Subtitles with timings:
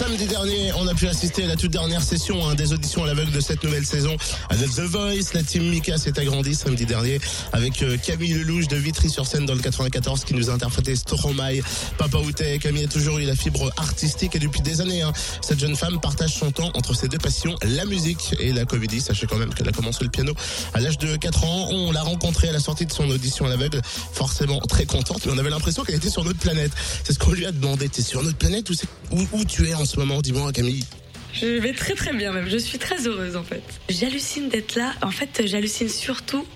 [0.00, 3.06] Samedi dernier, on a pu assister à la toute dernière session hein, des auditions à
[3.06, 4.16] l'aveugle de cette nouvelle saison
[4.50, 5.34] de The Voice.
[5.34, 7.20] La team Mika s'est agrandie samedi dernier
[7.52, 11.60] avec euh, Camille Lelouch de Vitry-sur-Seine dans le 94 qui nous a interprété Stromae,
[11.98, 12.58] Papa Outé.
[12.60, 15.12] Camille a toujours eu la fibre artistique et depuis des années, hein,
[15.42, 19.02] cette jeune femme partage son temps entre ses deux passions, la musique et la comédie.
[19.02, 20.32] Sachez quand même qu'elle a commencé le piano
[20.72, 21.68] à l'âge de 4 ans.
[21.72, 23.82] On l'a rencontrée à la sortie de son audition à l'aveugle,
[24.14, 26.72] forcément très contente, mais on avait l'impression qu'elle était sur notre planète.
[27.04, 27.90] C'est ce qu'on lui a demandé.
[27.90, 30.84] T'es sur notre planète ou où tu es en ce moment Dis-moi, Camille.
[31.32, 33.62] Je vais très très bien même, je suis très heureuse en fait.
[33.88, 34.92] J'hallucine d'être là.
[35.02, 36.46] En fait, j'hallucine surtout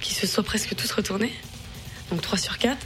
[0.00, 1.32] qu'ils se soient presque tous retournés.
[2.10, 2.76] Donc 3 sur 4.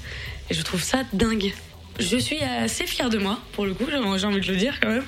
[0.51, 1.55] Et je trouve ça dingue.
[1.99, 4.89] Je suis assez fière de moi, pour le coup, j'ai envie de le dire quand
[4.89, 5.05] même.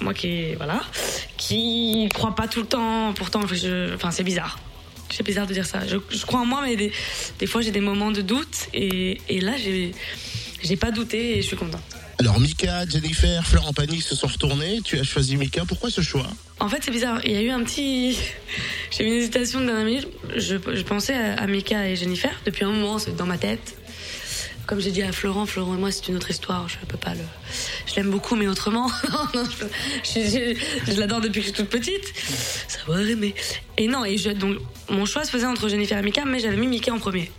[0.00, 0.80] Moi qui, voilà,
[1.36, 4.58] qui crois pas tout le temps, pourtant, je, enfin c'est bizarre.
[5.10, 5.80] C'est bizarre de dire ça.
[5.86, 8.68] Je, crois en moi, mais des, fois j'ai des moments de doute.
[8.74, 9.92] Et là, j'ai
[10.66, 11.82] j'ai pas douté et je suis contente.
[12.18, 14.80] Alors Mika, Jennifer, Florent Pagny se sont retournés.
[14.82, 15.64] Tu as choisi Mika.
[15.66, 16.26] Pourquoi ce choix?
[16.60, 17.20] En fait, c'est bizarre.
[17.24, 18.18] Il y a eu un petit.
[18.90, 20.08] J'ai eu une hésitation de dernière minute.
[20.34, 23.76] Je, je pensais à, à Mika et Jennifer depuis un moment, c'est dans ma tête.
[24.66, 26.68] Comme j'ai dit à Florent, Florent et moi, c'est une autre histoire.
[26.68, 27.20] Je peux pas le.
[27.86, 28.90] Je l'aime beaucoup, mais autrement.
[30.04, 32.12] Je, l'adore depuis que je suis toute petite.
[32.66, 33.34] Ça va aimer.
[33.78, 36.66] Et non, et donc mon choix se faisait entre Jennifer et Mika, mais j'avais mis
[36.66, 37.30] Mika en premier.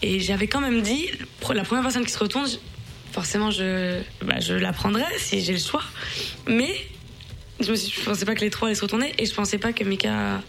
[0.00, 1.10] Et j'avais quand même dit,
[1.52, 2.48] la première personne qui se retourne,
[3.12, 5.82] forcément, je, bah, je la prendrais si j'ai le choix.
[6.48, 6.74] Mais
[7.60, 9.84] je, je pensais pas que les trois allaient se retourner et je pensais pas que
[9.84, 10.40] Mika.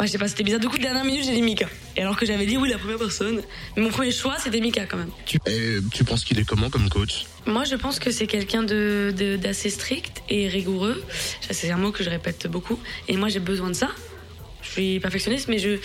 [0.00, 0.60] Ouais, je sais pas, c'était bizarre.
[0.60, 1.66] Du coup, dernière minute, j'ai dit Mika.
[1.96, 3.40] Et alors que j'avais dit oui, la première personne.
[3.76, 5.10] Mais mon premier choix, c'était Mika quand même.
[5.24, 7.24] tu, et tu penses qu'il est comment comme coach?
[7.46, 11.02] Moi, je pense que c'est quelqu'un de, de- d'assez strict et rigoureux.
[11.50, 12.78] C'est un mot que je répète beaucoup.
[13.08, 13.90] Et moi, j'ai besoin de ça.
[14.62, 15.76] Je suis perfectionniste, mais je,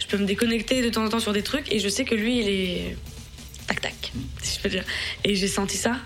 [0.00, 1.70] je peux me déconnecter de temps en temps sur des trucs.
[1.72, 2.96] Et je sais que lui, il est
[3.68, 4.12] tac tac,
[4.42, 4.84] si je peux dire.
[5.22, 5.96] Et j'ai senti ça.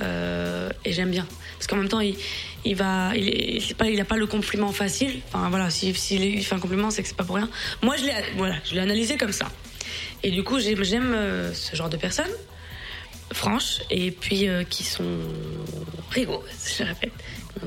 [0.00, 1.26] Euh, et j'aime bien.
[1.54, 2.16] Parce qu'en même temps, il,
[2.64, 5.20] il va, il, c'est pas, il a pas le compliment facile.
[5.28, 7.50] Enfin voilà, s'il si, il fait un compliment, c'est que c'est pas pour rien.
[7.82, 9.50] Moi, je l'ai, voilà, je l'ai analysé comme ça.
[10.22, 12.30] Et du coup, j'aime, j'aime euh, ce genre de personnes
[13.32, 15.04] franches et puis euh, qui sont
[16.10, 17.12] rigoureuses, je répète,
[17.62, 17.66] ont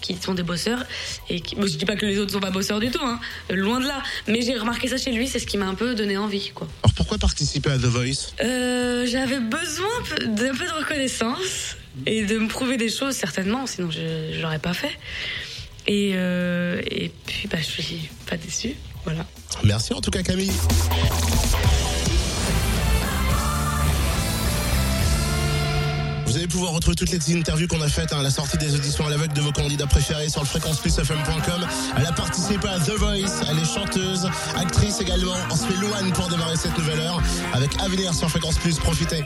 [0.00, 0.84] qui sont des bosseurs
[1.28, 3.20] et qui, bon, je dis pas que les autres sont pas bosseurs du tout, hein,
[3.50, 4.02] loin de là.
[4.26, 6.68] Mais j'ai remarqué ça chez lui, c'est ce qui m'a un peu donné envie, quoi.
[6.82, 8.32] Alors pourquoi participer à The Voice?
[8.42, 9.88] Euh, j'avais besoin
[10.26, 11.76] d'un peu de reconnaissance
[12.06, 14.96] et de me prouver des choses certainement, sinon je, je l'aurais pas fait.
[15.86, 19.26] Et, euh, et puis bah, je suis pas déçue, voilà.
[19.64, 20.52] Merci en tout cas Camille.
[26.48, 29.10] Pouvoir retrouver toutes les interviews qu'on a faites hein, à la sortie des auditions à
[29.10, 31.66] l'aveugle de vos candidats préférés sur le fréquenceplusfm.com.
[31.96, 35.36] Elle a participé à The Voice, elle est chanteuse, actrice également.
[35.50, 37.22] On se fait Louane pour démarrer cette nouvelle heure
[37.52, 38.78] avec Avenir sur Fréquence Plus.
[38.78, 39.22] Profitez.